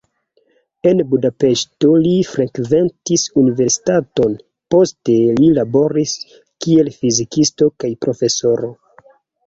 En 0.91 1.03
Budapeŝto 1.11 1.91
li 2.05 2.13
frekventis 2.29 3.27
universitaton, 3.43 4.35
poste 4.75 5.21
li 5.45 5.53
laboris, 5.61 6.19
kiel 6.31 6.95
fizikisto 7.01 7.73
kaj 7.83 7.97
profesoro. 8.05 8.77